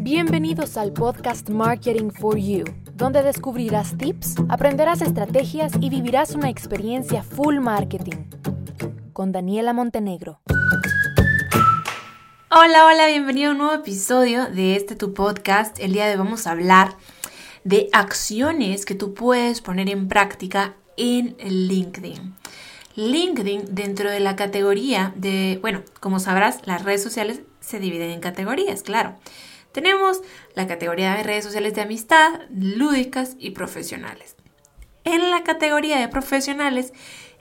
Bienvenidos 0.00 0.76
al 0.76 0.92
podcast 0.92 1.48
Marketing 1.48 2.10
for 2.10 2.36
You, 2.36 2.64
donde 2.94 3.22
descubrirás 3.22 3.96
tips, 3.96 4.34
aprenderás 4.50 5.00
estrategias 5.00 5.72
y 5.80 5.88
vivirás 5.88 6.34
una 6.34 6.50
experiencia 6.50 7.22
full 7.22 7.58
marketing. 7.58 8.26
Con 9.14 9.32
Daniela 9.32 9.72
Montenegro. 9.72 10.40
Hola, 12.50 12.84
hola, 12.84 13.06
bienvenido 13.06 13.48
a 13.48 13.52
un 13.52 13.58
nuevo 13.58 13.72
episodio 13.72 14.46
de 14.50 14.76
este 14.76 14.94
tu 14.94 15.14
podcast. 15.14 15.80
El 15.80 15.94
día 15.94 16.04
de 16.04 16.12
hoy 16.12 16.18
vamos 16.18 16.46
a 16.46 16.50
hablar 16.50 16.96
de 17.64 17.88
acciones 17.92 18.84
que 18.84 18.94
tú 18.94 19.14
puedes 19.14 19.62
poner 19.62 19.88
en 19.88 20.06
práctica 20.08 20.74
en 20.98 21.34
LinkedIn. 21.38 22.34
LinkedIn 22.96 23.74
dentro 23.74 24.10
de 24.10 24.20
la 24.20 24.36
categoría 24.36 25.14
de, 25.16 25.58
bueno, 25.62 25.82
como 25.98 26.20
sabrás, 26.20 26.60
las 26.66 26.84
redes 26.84 27.02
sociales 27.02 27.40
se 27.64 27.78
dividen 27.78 28.10
en 28.10 28.20
categorías, 28.20 28.82
claro. 28.82 29.16
Tenemos 29.72 30.20
la 30.54 30.68
categoría 30.68 31.14
de 31.14 31.24
redes 31.24 31.44
sociales 31.44 31.74
de 31.74 31.82
amistad, 31.82 32.42
lúdicas 32.50 33.36
y 33.38 33.50
profesionales. 33.50 34.36
En 35.02 35.30
la 35.30 35.42
categoría 35.42 35.98
de 35.98 36.08
profesionales 36.08 36.92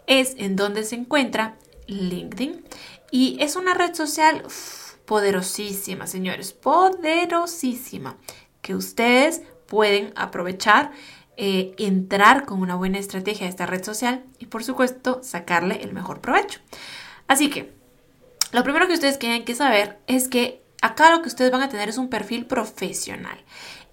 es 0.08 0.36
en 0.38 0.56
donde 0.56 0.84
se 0.84 0.96
encuentra 0.96 1.58
LinkedIn 1.88 2.64
y 3.12 3.38
es 3.40 3.56
una 3.56 3.74
red 3.74 3.94
social 3.94 4.44
poderosísima, 5.06 6.08
señores, 6.08 6.54
poderosísima, 6.54 8.18
que 8.62 8.76
ustedes 8.76 9.44
pueden 9.68 10.14
aprovechar, 10.16 10.92
eh, 11.38 11.74
entrar 11.78 12.46
con 12.46 12.62
una 12.62 12.76
buena 12.76 13.00
estrategia 13.00 13.46
a 13.46 13.50
esta 13.50 13.66
red 13.66 13.84
social 13.84 14.24
y 14.40 14.48
por 14.48 14.64
supuesto 14.64 15.22
sacarle 15.24 15.84
el 15.84 15.94
mejor 15.94 16.22
provecho. 16.22 16.60
Así 17.28 17.50
que, 17.50 17.74
lo 18.54 18.64
primero 18.64 18.88
que 18.88 18.94
ustedes 18.94 19.20
tienen 19.20 19.44
que 19.44 19.56
saber 19.56 20.00
es 20.08 20.28
que 20.28 20.64
acá 20.82 21.12
lo 21.12 21.22
que 21.22 21.28
ustedes 21.28 21.52
van 21.52 21.62
a 21.62 21.70
tener 21.70 21.90
es 21.90 21.98
un 21.98 22.10
perfil 22.10 22.46
profesional 22.46 23.44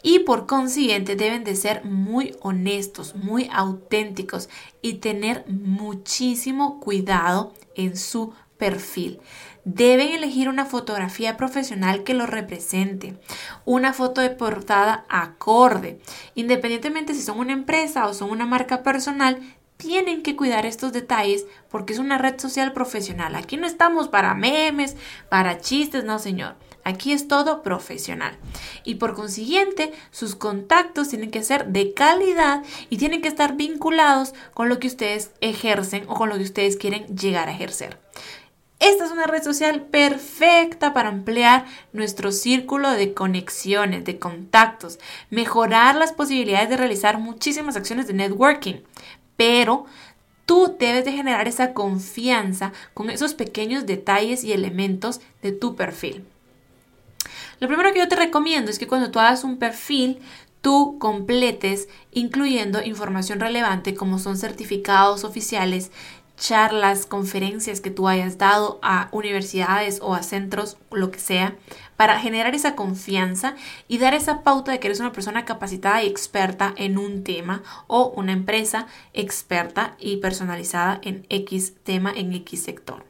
y 0.02 0.20
por 0.20 0.46
consiguiente 0.46 1.16
deben 1.16 1.44
de 1.44 1.56
ser 1.56 1.84
muy 1.84 2.36
honestos, 2.40 3.14
muy 3.14 3.48
auténticos 3.52 4.48
y 4.82 4.94
tener 4.94 5.44
muchísimo 5.48 6.80
cuidado 6.80 7.54
en 7.74 7.96
su 7.96 8.32
perfil. 8.56 9.20
Deben 9.64 10.12
elegir 10.12 10.48
una 10.48 10.64
fotografía 10.64 11.36
profesional 11.36 12.02
que 12.02 12.14
lo 12.14 12.26
represente, 12.26 13.18
una 13.64 13.92
foto 13.92 14.20
de 14.20 14.30
portada 14.30 15.04
acorde. 15.08 16.00
Independientemente 16.34 17.14
si 17.14 17.22
son 17.22 17.38
una 17.38 17.52
empresa 17.52 18.06
o 18.06 18.14
son 18.14 18.30
una 18.30 18.46
marca 18.46 18.82
personal, 18.82 19.40
tienen 19.80 20.22
que 20.22 20.36
cuidar 20.36 20.66
estos 20.66 20.92
detalles 20.92 21.46
porque 21.70 21.92
es 21.92 21.98
una 21.98 22.18
red 22.18 22.38
social 22.38 22.72
profesional. 22.72 23.34
Aquí 23.34 23.56
no 23.56 23.66
estamos 23.66 24.08
para 24.08 24.34
memes, 24.34 24.96
para 25.28 25.60
chistes, 25.60 26.04
no 26.04 26.18
señor. 26.18 26.54
Aquí 26.84 27.12
es 27.12 27.28
todo 27.28 27.62
profesional. 27.62 28.36
Y 28.84 28.96
por 28.96 29.14
consiguiente, 29.14 29.92
sus 30.10 30.34
contactos 30.34 31.08
tienen 31.08 31.30
que 31.30 31.42
ser 31.42 31.66
de 31.66 31.92
calidad 31.92 32.62
y 32.88 32.96
tienen 32.96 33.20
que 33.20 33.28
estar 33.28 33.56
vinculados 33.56 34.34
con 34.54 34.68
lo 34.68 34.78
que 34.78 34.86
ustedes 34.86 35.30
ejercen 35.40 36.04
o 36.08 36.14
con 36.14 36.28
lo 36.28 36.36
que 36.36 36.44
ustedes 36.44 36.76
quieren 36.76 37.06
llegar 37.16 37.48
a 37.48 37.52
ejercer. 37.52 37.98
Esta 38.80 39.04
es 39.04 39.10
una 39.10 39.26
red 39.26 39.42
social 39.42 39.82
perfecta 39.82 40.94
para 40.94 41.10
ampliar 41.10 41.66
nuestro 41.92 42.32
círculo 42.32 42.90
de 42.90 43.12
conexiones, 43.12 44.06
de 44.06 44.18
contactos, 44.18 44.98
mejorar 45.28 45.96
las 45.96 46.14
posibilidades 46.14 46.70
de 46.70 46.78
realizar 46.78 47.18
muchísimas 47.18 47.76
acciones 47.76 48.06
de 48.06 48.14
networking. 48.14 48.76
Pero 49.40 49.86
tú 50.44 50.76
debes 50.78 51.06
de 51.06 51.12
generar 51.12 51.48
esa 51.48 51.72
confianza 51.72 52.74
con 52.92 53.08
esos 53.08 53.32
pequeños 53.32 53.86
detalles 53.86 54.44
y 54.44 54.52
elementos 54.52 55.22
de 55.40 55.52
tu 55.52 55.76
perfil. 55.76 56.26
Lo 57.58 57.66
primero 57.66 57.90
que 57.94 58.00
yo 58.00 58.08
te 58.08 58.16
recomiendo 58.16 58.70
es 58.70 58.78
que 58.78 58.86
cuando 58.86 59.10
tú 59.10 59.18
hagas 59.18 59.42
un 59.42 59.56
perfil, 59.56 60.18
tú 60.60 60.98
completes 60.98 61.88
incluyendo 62.12 62.82
información 62.82 63.40
relevante 63.40 63.94
como 63.94 64.18
son 64.18 64.36
certificados 64.36 65.24
oficiales, 65.24 65.90
charlas, 66.40 67.06
conferencias 67.06 67.80
que 67.80 67.90
tú 67.90 68.08
hayas 68.08 68.38
dado 68.38 68.80
a 68.82 69.08
universidades 69.12 70.00
o 70.02 70.14
a 70.14 70.22
centros, 70.22 70.78
lo 70.90 71.10
que 71.12 71.20
sea, 71.20 71.54
para 71.96 72.18
generar 72.18 72.54
esa 72.54 72.74
confianza 72.74 73.54
y 73.86 73.98
dar 73.98 74.14
esa 74.14 74.42
pauta 74.42 74.72
de 74.72 74.80
que 74.80 74.88
eres 74.88 75.00
una 75.00 75.12
persona 75.12 75.44
capacitada 75.44 76.02
y 76.02 76.08
experta 76.08 76.72
en 76.76 76.98
un 76.98 77.22
tema 77.22 77.62
o 77.86 78.08
una 78.16 78.32
empresa 78.32 78.86
experta 79.12 79.94
y 79.98 80.16
personalizada 80.16 80.98
en 81.02 81.26
X 81.28 81.74
tema, 81.84 82.10
en 82.10 82.32
X 82.32 82.64
sector. 82.64 83.04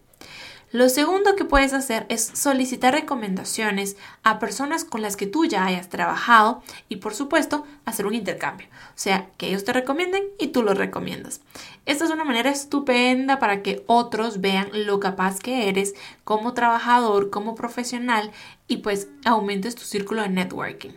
Lo 0.72 0.88
segundo 0.88 1.34
que 1.34 1.44
puedes 1.44 1.72
hacer 1.72 2.06
es 2.08 2.24
solicitar 2.24 2.94
recomendaciones 2.94 3.96
a 4.22 4.38
personas 4.38 4.84
con 4.84 5.02
las 5.02 5.16
que 5.16 5.26
tú 5.26 5.44
ya 5.44 5.66
hayas 5.66 5.88
trabajado 5.88 6.62
y 6.88 6.96
por 6.96 7.12
supuesto 7.12 7.64
hacer 7.84 8.06
un 8.06 8.14
intercambio. 8.14 8.68
O 8.68 8.92
sea, 8.94 9.30
que 9.36 9.48
ellos 9.48 9.64
te 9.64 9.72
recomienden 9.72 10.22
y 10.38 10.48
tú 10.48 10.62
los 10.62 10.78
recomiendas. 10.78 11.40
Esta 11.86 12.04
es 12.04 12.12
una 12.12 12.22
manera 12.22 12.50
estupenda 12.50 13.40
para 13.40 13.62
que 13.62 13.82
otros 13.88 14.40
vean 14.40 14.68
lo 14.72 15.00
capaz 15.00 15.40
que 15.40 15.68
eres 15.68 15.94
como 16.22 16.54
trabajador, 16.54 17.30
como 17.30 17.56
profesional 17.56 18.30
y 18.68 18.76
pues 18.76 19.08
aumentes 19.24 19.74
tu 19.74 19.82
círculo 19.82 20.22
de 20.22 20.28
networking. 20.28 20.92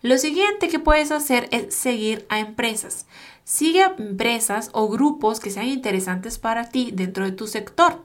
Lo 0.00 0.16
siguiente 0.16 0.68
que 0.68 0.78
puedes 0.78 1.10
hacer 1.10 1.48
es 1.50 1.74
seguir 1.74 2.24
a 2.30 2.38
empresas. 2.38 3.04
Sigue 3.44 3.82
a 3.82 3.94
empresas 3.98 4.70
o 4.72 4.88
grupos 4.88 5.40
que 5.40 5.50
sean 5.50 5.66
interesantes 5.66 6.38
para 6.38 6.70
ti 6.70 6.90
dentro 6.90 7.26
de 7.26 7.32
tu 7.32 7.46
sector 7.46 8.02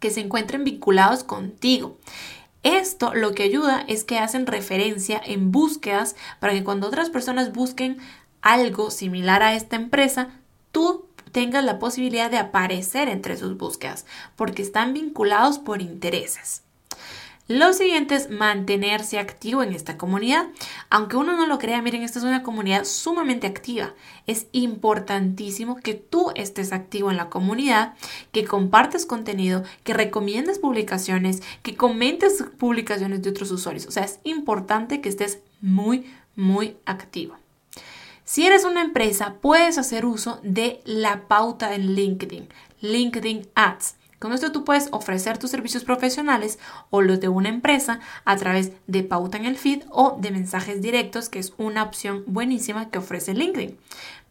que 0.00 0.10
se 0.10 0.20
encuentren 0.20 0.64
vinculados 0.64 1.24
contigo. 1.24 1.96
Esto 2.62 3.14
lo 3.14 3.32
que 3.32 3.44
ayuda 3.44 3.84
es 3.86 4.04
que 4.04 4.18
hacen 4.18 4.46
referencia 4.46 5.20
en 5.24 5.52
búsquedas 5.52 6.16
para 6.40 6.52
que 6.52 6.64
cuando 6.64 6.88
otras 6.88 7.10
personas 7.10 7.52
busquen 7.52 7.98
algo 8.42 8.90
similar 8.90 9.42
a 9.42 9.54
esta 9.54 9.76
empresa, 9.76 10.28
tú 10.72 11.06
tengas 11.32 11.64
la 11.64 11.78
posibilidad 11.78 12.30
de 12.30 12.38
aparecer 12.38 13.08
entre 13.08 13.36
sus 13.36 13.56
búsquedas, 13.56 14.06
porque 14.36 14.62
están 14.62 14.92
vinculados 14.92 15.58
por 15.58 15.82
intereses. 15.82 16.62
Lo 17.48 17.72
siguiente 17.72 18.14
es 18.14 18.28
mantenerse 18.28 19.18
activo 19.18 19.62
en 19.62 19.72
esta 19.72 19.96
comunidad. 19.96 20.48
Aunque 20.90 21.16
uno 21.16 21.34
no 21.34 21.46
lo 21.46 21.58
crea, 21.58 21.80
miren, 21.80 22.02
esta 22.02 22.18
es 22.18 22.24
una 22.26 22.42
comunidad 22.42 22.84
sumamente 22.84 23.46
activa. 23.46 23.94
Es 24.26 24.48
importantísimo 24.52 25.76
que 25.76 25.94
tú 25.94 26.30
estés 26.34 26.74
activo 26.74 27.10
en 27.10 27.16
la 27.16 27.30
comunidad, 27.30 27.94
que 28.32 28.44
compartes 28.44 29.06
contenido, 29.06 29.64
que 29.82 29.94
recomiendes 29.94 30.58
publicaciones, 30.58 31.42
que 31.62 31.74
comentes 31.74 32.44
publicaciones 32.58 33.22
de 33.22 33.30
otros 33.30 33.50
usuarios. 33.50 33.86
O 33.86 33.92
sea, 33.92 34.04
es 34.04 34.20
importante 34.24 35.00
que 35.00 35.08
estés 35.08 35.38
muy, 35.62 36.04
muy 36.36 36.76
activo. 36.84 37.34
Si 38.24 38.46
eres 38.46 38.64
una 38.64 38.82
empresa, 38.82 39.36
puedes 39.40 39.78
hacer 39.78 40.04
uso 40.04 40.38
de 40.42 40.82
la 40.84 41.26
pauta 41.28 41.74
en 41.74 41.94
LinkedIn, 41.94 42.46
LinkedIn 42.82 43.48
Ads. 43.54 43.94
Con 44.18 44.32
esto 44.32 44.50
tú 44.50 44.64
puedes 44.64 44.88
ofrecer 44.90 45.38
tus 45.38 45.50
servicios 45.50 45.84
profesionales 45.84 46.58
o 46.90 47.02
los 47.02 47.20
de 47.20 47.28
una 47.28 47.48
empresa 47.48 48.00
a 48.24 48.36
través 48.36 48.72
de 48.86 49.04
pauta 49.04 49.36
en 49.36 49.44
el 49.44 49.56
feed 49.56 49.84
o 49.90 50.18
de 50.20 50.32
mensajes 50.32 50.82
directos, 50.82 51.28
que 51.28 51.38
es 51.38 51.54
una 51.56 51.84
opción 51.84 52.24
buenísima 52.26 52.90
que 52.90 52.98
ofrece 52.98 53.34
LinkedIn. 53.34 53.78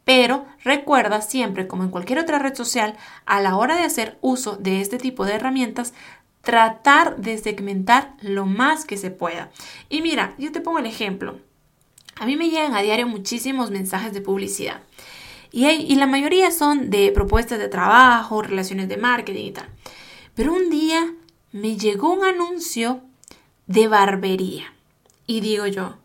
Pero 0.03 0.45
recuerda 0.63 1.21
siempre, 1.21 1.67
como 1.67 1.83
en 1.83 1.89
cualquier 1.89 2.19
otra 2.19 2.39
red 2.39 2.55
social, 2.55 2.95
a 3.25 3.41
la 3.41 3.55
hora 3.57 3.75
de 3.75 3.83
hacer 3.83 4.17
uso 4.21 4.55
de 4.55 4.81
este 4.81 4.97
tipo 4.97 5.25
de 5.25 5.33
herramientas, 5.33 5.93
tratar 6.41 7.17
de 7.17 7.37
segmentar 7.37 8.13
lo 8.21 8.45
más 8.45 8.85
que 8.85 8.97
se 8.97 9.11
pueda. 9.11 9.51
Y 9.89 10.01
mira, 10.01 10.33
yo 10.37 10.51
te 10.51 10.61
pongo 10.61 10.79
el 10.79 10.85
ejemplo. 10.85 11.39
A 12.15 12.25
mí 12.25 12.37
me 12.37 12.49
llegan 12.49 12.73
a 12.73 12.81
diario 12.81 13.07
muchísimos 13.07 13.69
mensajes 13.69 14.13
de 14.13 14.21
publicidad. 14.21 14.81
Y, 15.51 15.95
la 15.95 16.07
mayoría 16.07 16.51
son 16.51 16.89
de 16.89 17.11
propuestas 17.11 17.59
de 17.59 17.67
trabajo, 17.67 18.41
relaciones 18.41 18.89
de 18.89 18.97
marketing 18.97 19.45
y 19.45 19.51
tal. 19.51 19.67
Pero 20.37 20.53
un 20.53 20.69
día 20.69 21.15
me 21.51 21.77
llegó 21.77 22.13
un 22.13 22.23
anuncio 22.23 23.01
de 23.65 23.87
barbería. 23.87 24.71
Y 25.25 25.41
digo 25.41 25.65
yo, 25.65 25.97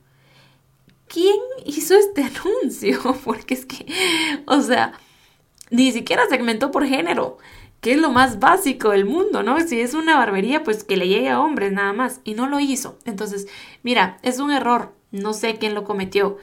¿quién 1.07 1.37
hizo 1.67 1.95
este 1.95 2.25
anuncio? 2.45 2.99
Porque 3.25 3.53
es 3.53 3.67
que, 3.67 3.85
o 4.47 4.63
sea, 4.63 4.95
ni 5.69 5.93
siquiera 5.93 6.27
segmentó 6.31 6.71
por 6.71 6.87
género, 6.87 7.37
que 7.83 7.93
es 7.93 8.01
lo 8.01 8.11
más 8.11 8.41
básico 8.41 8.89
del 8.89 9.05
mundo, 9.05 9.43
¿no? 9.43 9.61
Si 9.61 9.79
es 9.79 9.93
una 9.93 10.17
barbería, 10.17 10.65
pues 10.65 10.83
que 10.83 10.97
le 10.97 11.09
llegue 11.09 11.29
a 11.29 11.41
hombres 11.41 11.71
nada 11.71 11.93
más. 11.93 12.21
Y 12.25 12.33
no 12.33 12.49
lo 12.49 12.59
hizo. 12.59 12.99
Entonces, 13.05 13.49
mira, 13.83 14.19
es 14.23 14.39
un 14.39 14.51
error. 14.51 14.95
No 15.11 15.35
sé 15.35 15.59
quién 15.59 15.75
lo 15.75 15.85
cometió. 15.85 16.39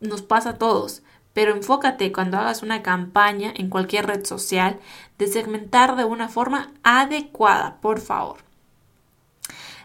Nos 0.00 0.22
pasa 0.22 0.50
a 0.50 0.58
todos 0.58 1.03
pero 1.34 1.52
enfócate 1.52 2.12
cuando 2.12 2.38
hagas 2.38 2.62
una 2.62 2.82
campaña 2.82 3.52
en 3.54 3.68
cualquier 3.68 4.06
red 4.06 4.24
social 4.24 4.80
de 5.18 5.26
segmentar 5.26 5.96
de 5.96 6.04
una 6.04 6.28
forma 6.28 6.72
adecuada, 6.82 7.78
por 7.82 8.00
favor. 8.00 8.38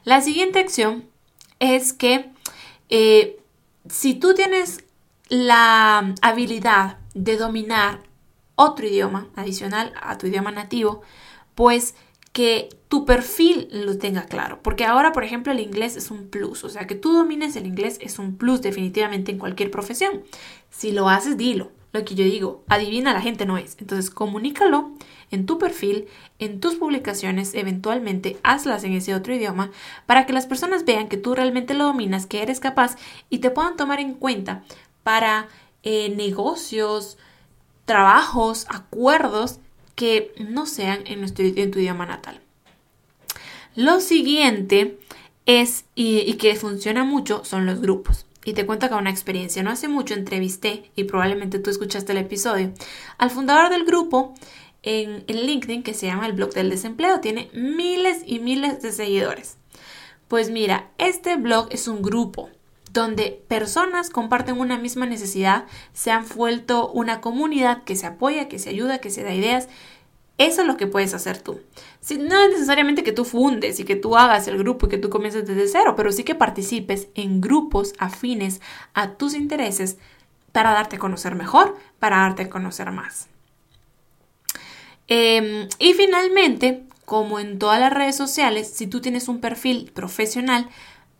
La 0.05 0.21
siguiente 0.21 0.59
acción 0.59 1.09
es 1.59 1.91
que 1.91 2.31
eh, 2.87 3.39
si 3.89 4.13
tú 4.13 4.33
tienes 4.33 4.85
la 5.27 6.15
habilidad 6.21 6.97
de 7.13 7.35
dominar 7.35 7.99
otro 8.55 8.87
idioma 8.87 9.27
adicional 9.35 9.93
a 10.01 10.17
tu 10.17 10.27
idioma 10.27 10.51
nativo, 10.51 11.01
pues 11.55 11.95
que 12.39 12.69
tu 12.87 13.03
perfil 13.03 13.67
lo 13.69 13.97
tenga 13.97 14.23
claro, 14.23 14.61
porque 14.63 14.85
ahora, 14.85 15.11
por 15.11 15.25
ejemplo, 15.25 15.51
el 15.51 15.59
inglés 15.59 15.97
es 15.97 16.09
un 16.09 16.29
plus, 16.29 16.63
o 16.63 16.69
sea, 16.69 16.87
que 16.87 16.95
tú 16.95 17.11
domines 17.11 17.57
el 17.57 17.65
inglés 17.65 17.97
es 17.99 18.17
un 18.17 18.37
plus 18.37 18.61
definitivamente 18.61 19.33
en 19.33 19.37
cualquier 19.37 19.69
profesión. 19.71 20.23
Si 20.69 20.93
lo 20.93 21.09
haces, 21.09 21.35
dilo. 21.35 21.69
Lo 21.91 22.05
que 22.05 22.15
yo 22.15 22.23
digo, 22.23 22.63
adivina 22.69 23.11
la 23.11 23.19
gente 23.19 23.45
no 23.45 23.57
es. 23.57 23.75
Entonces, 23.77 24.09
comunícalo 24.09 24.91
en 25.31 25.45
tu 25.45 25.57
perfil, 25.57 26.07
en 26.37 26.61
tus 26.61 26.75
publicaciones, 26.75 27.55
eventualmente 27.55 28.37
hazlas 28.41 28.85
en 28.85 28.93
ese 28.93 29.13
otro 29.13 29.35
idioma 29.35 29.71
para 30.05 30.25
que 30.25 30.31
las 30.31 30.45
personas 30.45 30.85
vean 30.85 31.09
que 31.09 31.17
tú 31.17 31.35
realmente 31.35 31.73
lo 31.73 31.83
dominas, 31.83 32.25
que 32.25 32.41
eres 32.41 32.61
capaz 32.61 32.95
y 33.29 33.39
te 33.39 33.51
puedan 33.51 33.75
tomar 33.75 33.99
en 33.99 34.13
cuenta 34.13 34.63
para 35.03 35.49
eh, 35.83 36.15
negocios, 36.15 37.17
trabajos, 37.83 38.65
acuerdos 38.69 39.59
que 39.99 40.33
no 40.37 40.65
sean 40.65 41.01
en, 41.07 41.19
nuestro, 41.19 41.43
en 41.43 41.71
tu 41.71 41.79
idioma 41.79 42.05
natal. 42.05 42.39
Lo 43.75 43.99
siguiente 43.99 44.97
es, 45.45 45.83
y, 45.93 46.35
que 46.35 46.55
funciona 46.55 47.03
mucho, 47.03 47.43
son 47.43 47.65
los 47.65 47.81
grupos. 47.81 48.25
Y 48.45 48.53
te 48.53 48.65
cuento 48.65 48.85
acá 48.85 48.95
una 48.95 49.09
experiencia. 49.09 49.61
No 49.61 49.71
hace 49.71 49.89
mucho 49.89 50.13
entrevisté, 50.13 50.89
y 50.95 51.03
probablemente 51.03 51.59
tú 51.59 51.69
escuchaste 51.69 52.13
el 52.13 52.19
episodio, 52.19 52.71
al 53.17 53.29
fundador 53.29 53.71
del 53.71 53.83
grupo 53.83 54.35
en, 54.83 55.25
en 55.27 55.45
LinkedIn 55.45 55.83
que 55.83 55.93
se 55.93 56.05
llama 56.05 56.27
el 56.27 56.33
blog 56.33 56.53
del 56.53 56.69
desempleo. 56.69 57.19
Tiene 57.19 57.49
miles 57.51 58.23
y 58.25 58.39
miles 58.39 58.81
de 58.81 58.93
seguidores. 58.93 59.57
Pues 60.29 60.49
mira, 60.49 60.91
este 60.97 61.35
blog 61.35 61.67
es 61.71 61.89
un 61.89 62.01
grupo 62.01 62.49
donde 62.99 63.41
personas 63.47 64.09
comparten 64.09 64.59
una 64.59 64.77
misma 64.77 65.05
necesidad, 65.05 65.65
se 65.93 66.11
han 66.11 66.25
vuelto 66.35 66.91
una 66.91 67.21
comunidad 67.21 67.83
que 67.83 67.95
se 67.95 68.05
apoya, 68.05 68.49
que 68.49 68.59
se 68.59 68.69
ayuda, 68.69 68.99
que 68.99 69.09
se 69.09 69.23
da 69.23 69.33
ideas. 69.33 69.69
Eso 70.37 70.61
es 70.61 70.67
lo 70.67 70.77
que 70.77 70.87
puedes 70.87 71.13
hacer 71.13 71.41
tú. 71.41 71.59
Si, 72.01 72.17
no 72.17 72.37
es 72.41 72.51
necesariamente 72.51 73.03
que 73.03 73.11
tú 73.11 73.25
fundes 73.25 73.79
y 73.79 73.85
que 73.85 73.95
tú 73.95 74.15
hagas 74.15 74.47
el 74.47 74.57
grupo 74.57 74.85
y 74.85 74.89
que 74.89 74.97
tú 74.97 75.09
comiences 75.09 75.47
desde 75.47 75.67
cero, 75.67 75.95
pero 75.97 76.11
sí 76.11 76.23
que 76.23 76.35
participes 76.35 77.07
en 77.15 77.41
grupos 77.41 77.93
afines 77.97 78.61
a 78.93 79.13
tus 79.13 79.33
intereses 79.33 79.97
para 80.51 80.71
darte 80.71 80.97
a 80.97 80.99
conocer 80.99 81.35
mejor, 81.35 81.77
para 81.99 82.17
darte 82.17 82.43
a 82.43 82.49
conocer 82.49 82.91
más. 82.91 83.27
Em, 85.07 85.67
y 85.79 85.93
finalmente, 85.93 86.83
como 87.05 87.39
en 87.39 87.59
todas 87.59 87.79
las 87.79 87.91
redes 87.91 88.15
sociales, 88.15 88.71
si 88.73 88.87
tú 88.87 89.01
tienes 89.01 89.27
un 89.27 89.41
perfil 89.41 89.91
profesional, 89.93 90.69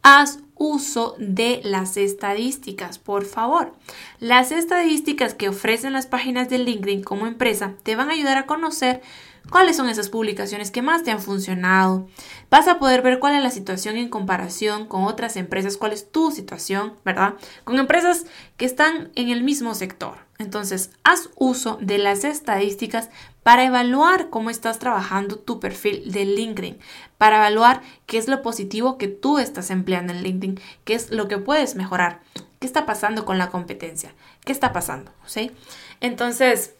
haz 0.03 0.39
uso 0.59 1.15
de 1.17 1.61
las 1.63 1.97
estadísticas, 1.97 2.99
por 2.99 3.25
favor. 3.25 3.73
Las 4.19 4.51
estadísticas 4.51 5.33
que 5.33 5.49
ofrecen 5.49 5.93
las 5.93 6.05
páginas 6.05 6.49
de 6.49 6.59
LinkedIn 6.59 7.01
como 7.01 7.25
empresa 7.25 7.73
te 7.81 7.95
van 7.95 8.09
a 8.09 8.13
ayudar 8.13 8.37
a 8.37 8.45
conocer 8.45 9.01
cuáles 9.49 9.77
son 9.77 9.89
esas 9.89 10.09
publicaciones 10.09 10.69
que 10.69 10.81
más 10.81 11.03
te 11.03 11.11
han 11.11 11.21
funcionado. 11.21 12.07
Vas 12.51 12.67
a 12.67 12.77
poder 12.77 13.01
ver 13.01 13.19
cuál 13.19 13.35
es 13.35 13.41
la 13.41 13.49
situación 13.49 13.97
en 13.97 14.09
comparación 14.09 14.85
con 14.85 15.05
otras 15.05 15.37
empresas, 15.37 15.77
cuál 15.77 15.93
es 15.93 16.11
tu 16.11 16.29
situación, 16.31 16.93
¿verdad? 17.03 17.35
Con 17.63 17.79
empresas 17.79 18.25
que 18.57 18.65
están 18.65 19.11
en 19.15 19.29
el 19.29 19.43
mismo 19.43 19.73
sector. 19.73 20.28
Entonces, 20.41 20.91
haz 21.03 21.29
uso 21.35 21.77
de 21.81 21.97
las 21.97 22.23
estadísticas 22.23 23.09
para 23.43 23.65
evaluar 23.65 24.29
cómo 24.29 24.49
estás 24.49 24.79
trabajando 24.79 25.37
tu 25.37 25.59
perfil 25.59 26.13
de 26.13 26.23
LinkedIn, 26.23 26.79
para 27.17 27.35
evaluar 27.35 27.81
qué 28.05 28.17
es 28.17 28.29
lo 28.29 28.41
positivo 28.41 28.97
que 28.97 29.09
tú 29.09 29.37
estás 29.37 29.69
empleando 29.69 30.13
en 30.13 30.23
LinkedIn, 30.23 30.61
qué 30.85 30.93
es 30.93 31.11
lo 31.11 31.27
que 31.27 31.39
puedes 31.39 31.75
mejorar, 31.75 32.21
qué 32.59 32.67
está 32.67 32.85
pasando 32.85 33.25
con 33.25 33.37
la 33.37 33.49
competencia, 33.49 34.13
qué 34.45 34.53
está 34.53 34.71
pasando, 34.71 35.11
¿sí? 35.25 35.51
Entonces, 35.99 36.73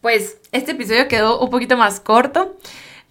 pues 0.00 0.38
este 0.50 0.72
episodio 0.72 1.06
quedó 1.06 1.38
un 1.38 1.50
poquito 1.50 1.76
más 1.76 2.00
corto. 2.00 2.56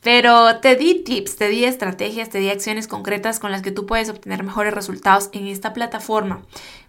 Pero 0.01 0.57
te 0.61 0.75
di 0.75 1.03
tips, 1.03 1.35
te 1.35 1.47
di 1.47 1.63
estrategias, 1.63 2.29
te 2.29 2.39
di 2.39 2.49
acciones 2.49 2.87
concretas 2.87 3.39
con 3.39 3.51
las 3.51 3.61
que 3.61 3.71
tú 3.71 3.85
puedes 3.85 4.09
obtener 4.09 4.43
mejores 4.43 4.73
resultados 4.73 5.29
en 5.31 5.45
esta 5.45 5.73
plataforma. 5.73 6.41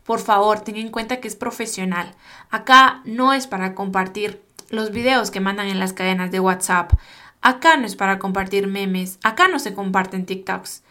Por 0.05 0.19
favor, 0.19 0.61
ten 0.61 0.77
en 0.77 0.91
cuenta 0.91 1.21
que 1.21 1.29
es 1.29 1.37
profesional. 1.37 2.15
Acá 2.51 3.03
no 3.05 3.35
es 3.35 3.47
para 3.47 3.75
compartir 3.75 4.43
los 4.71 4.93
videos 4.93 5.31
que 5.31 5.41
mandan 5.41 5.69
en 5.69 5.79
las 5.79 5.93
cadenas 5.93 6.31
de 6.31 6.41
WhatsApp. 6.41 6.93
Acá 7.43 7.77
no 7.77 7.87
es 7.87 7.97
para 7.97 8.19
compartir 8.19 8.67
memes. 8.67 9.19
Acá 9.23 9.47
no 9.49 9.59
se 9.59 9.75
comparten 9.75 10.25
TikToks. 10.25 10.83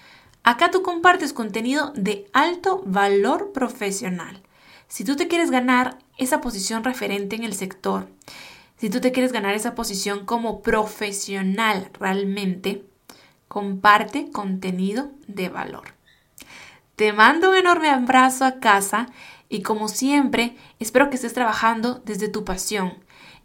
Acá 0.43 0.69
tú 0.69 0.83
compartes 0.83 1.33
contenido 1.33 1.91
de 1.95 2.27
alto 2.33 2.83
valor 2.85 3.51
profesional. 3.51 4.43
Si 4.87 5.03
tú 5.03 5.15
te 5.15 5.27
quieres 5.27 5.49
ganar 5.49 5.97
esa 6.17 6.39
posición 6.41 6.83
referente 6.83 7.35
en 7.35 7.43
el 7.43 7.53
sector, 7.53 8.07
si 8.81 8.89
tú 8.89 8.99
te 8.99 9.11
quieres 9.11 9.31
ganar 9.31 9.53
esa 9.53 9.75
posición 9.75 10.25
como 10.25 10.63
profesional 10.63 11.91
realmente, 11.99 12.83
comparte 13.47 14.31
contenido 14.31 15.11
de 15.27 15.49
valor. 15.49 15.93
Te 16.95 17.13
mando 17.13 17.51
un 17.51 17.57
enorme 17.57 17.91
abrazo 17.91 18.43
a 18.43 18.59
casa 18.59 19.05
y 19.49 19.61
como 19.61 19.87
siempre, 19.87 20.55
espero 20.79 21.11
que 21.11 21.17
estés 21.17 21.35
trabajando 21.35 22.01
desde 22.05 22.27
tu 22.27 22.43
pasión 22.43 22.95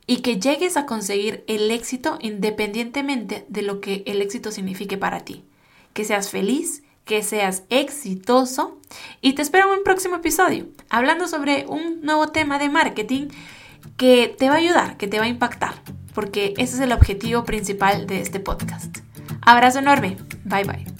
y 0.06 0.22
que 0.22 0.40
llegues 0.40 0.78
a 0.78 0.86
conseguir 0.86 1.44
el 1.48 1.70
éxito 1.70 2.16
independientemente 2.22 3.44
de 3.50 3.60
lo 3.60 3.82
que 3.82 4.04
el 4.06 4.22
éxito 4.22 4.50
signifique 4.50 4.96
para 4.96 5.26
ti. 5.26 5.44
Que 5.92 6.06
seas 6.06 6.30
feliz, 6.30 6.82
que 7.04 7.22
seas 7.22 7.64
exitoso 7.68 8.80
y 9.20 9.34
te 9.34 9.42
espero 9.42 9.70
en 9.70 9.80
un 9.80 9.84
próximo 9.84 10.16
episodio 10.16 10.68
hablando 10.88 11.28
sobre 11.28 11.66
un 11.68 12.00
nuevo 12.00 12.28
tema 12.28 12.58
de 12.58 12.70
marketing 12.70 13.28
que 13.96 14.34
te 14.38 14.48
va 14.48 14.56
a 14.56 14.58
ayudar, 14.58 14.96
que 14.96 15.08
te 15.08 15.18
va 15.18 15.24
a 15.24 15.28
impactar, 15.28 15.74
porque 16.14 16.54
ese 16.58 16.76
es 16.76 16.80
el 16.80 16.92
objetivo 16.92 17.44
principal 17.44 18.06
de 18.06 18.20
este 18.20 18.40
podcast. 18.40 18.98
Abrazo 19.40 19.78
enorme. 19.78 20.16
Bye 20.44 20.64
bye. 20.64 20.95